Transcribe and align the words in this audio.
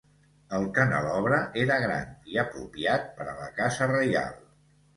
El 0.59 0.63
canelobre 0.77 1.41
era 1.65 1.77
gran 1.85 2.09
i 2.33 2.41
apropiat 2.47 3.07
per 3.21 3.29
a 3.35 3.39
la 3.45 3.53
casa 3.63 3.93
reial. 3.95 4.45